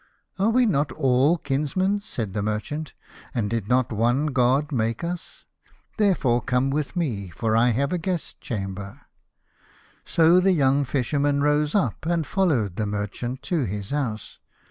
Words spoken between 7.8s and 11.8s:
a guest chamber." So the young Fisherman rose